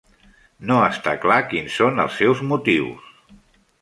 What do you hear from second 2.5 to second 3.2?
motius.